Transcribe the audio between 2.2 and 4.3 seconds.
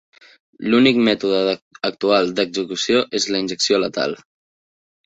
d'execució és la injecció letal.